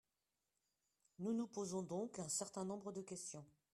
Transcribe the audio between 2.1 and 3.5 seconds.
un certain nombre de questions.